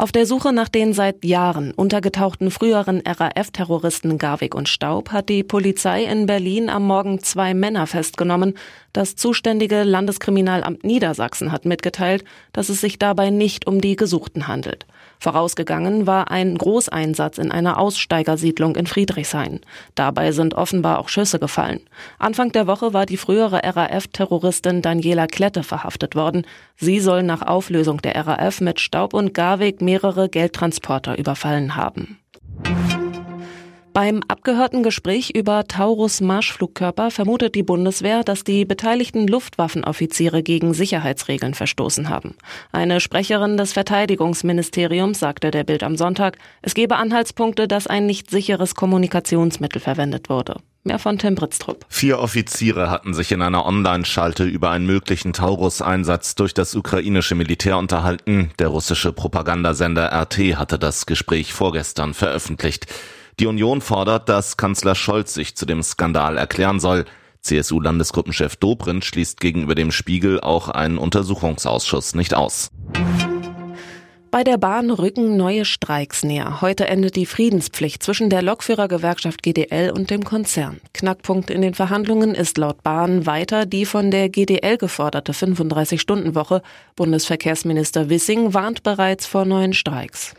[0.00, 5.44] Auf der Suche nach den seit Jahren untergetauchten früheren RAF-Terroristen Garwig und Staub hat die
[5.44, 8.54] Polizei in Berlin am Morgen zwei Männer festgenommen.
[8.94, 14.86] Das zuständige Landeskriminalamt Niedersachsen hat mitgeteilt, dass es sich dabei nicht um die Gesuchten handelt.
[15.18, 19.60] Vorausgegangen war ein Großeinsatz in einer Aussteigersiedlung in Friedrichshain.
[19.94, 21.80] Dabei sind offenbar auch Schüsse gefallen.
[22.18, 26.46] Anfang der Woche war die frühere RAF-Terroristin Daniela Klette verhaftet worden.
[26.76, 32.20] Sie soll nach Auflösung der RAF mit Staub und Garweg mehrere Geldtransporter überfallen haben.
[33.92, 41.54] Beim abgehörten Gespräch über Taurus Marschflugkörper vermutet die Bundeswehr, dass die beteiligten Luftwaffenoffiziere gegen Sicherheitsregeln
[41.54, 42.36] verstoßen haben.
[42.70, 48.30] Eine Sprecherin des Verteidigungsministeriums sagte der Bild am Sonntag, es gebe Anhaltspunkte, dass ein nicht
[48.30, 50.58] sicheres Kommunikationsmittel verwendet wurde.
[50.82, 51.84] Mehr von Tim Britztrup.
[51.90, 57.76] Vier Offiziere hatten sich in einer Online-Schalte über einen möglichen Taurus-Einsatz durch das ukrainische Militär
[57.76, 58.50] unterhalten.
[58.58, 62.86] Der russische Propagandasender RT hatte das Gespräch vorgestern veröffentlicht.
[63.40, 67.04] Die Union fordert, dass Kanzler Scholz sich zu dem Skandal erklären soll.
[67.42, 72.70] CSU-Landesgruppenchef Dobrindt schließt gegenüber dem Spiegel auch einen Untersuchungsausschuss nicht aus.
[74.30, 76.60] Bei der Bahn rücken neue Streiks näher.
[76.60, 80.80] Heute endet die Friedenspflicht zwischen der Lokführergewerkschaft GDL und dem Konzern.
[80.94, 86.62] Knackpunkt in den Verhandlungen ist laut Bahn weiter die von der GDL geforderte 35-Stunden-Woche.
[86.94, 90.36] Bundesverkehrsminister Wissing warnt bereits vor neuen Streiks.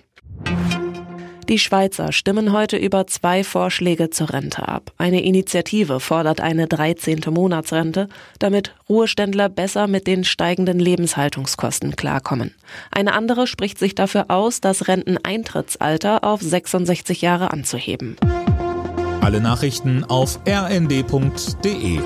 [1.52, 4.94] Die Schweizer stimmen heute über zwei Vorschläge zur Rente ab.
[4.98, 7.20] Eine Initiative fordert eine 13.
[7.30, 8.08] Monatsrente,
[8.40, 12.56] damit Ruheständler besser mit den steigenden Lebenshaltungskosten klarkommen.
[12.90, 18.16] Eine andere spricht sich dafür aus, das Renteneintrittsalter auf 66 Jahre anzuheben.
[19.20, 22.00] Alle Nachrichten auf rnd.de